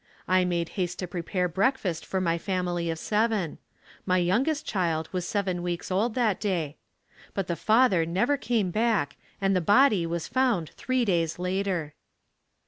I 0.27 0.45
made 0.45 0.69
haste 0.79 0.97
to 0.97 1.07
prepare 1.07 1.47
breakfast 1.47 2.07
for 2.07 2.19
my 2.19 2.39
family 2.39 2.89
of 2.89 2.97
seven. 2.97 3.59
My 4.03 4.17
youngest 4.17 4.65
child 4.65 5.07
was 5.11 5.27
seven 5.27 5.61
weeks 5.61 5.91
old 5.91 6.15
that 6.15 6.39
day. 6.41 6.77
But 7.35 7.45
the 7.45 7.55
father 7.55 8.03
never 8.03 8.35
came 8.35 8.71
back 8.71 9.15
and 9.39 9.55
the 9.55 9.61
body 9.61 10.07
was 10.07 10.27
found 10.27 10.71
three 10.71 11.05
days 11.05 11.37
later. 11.37 11.93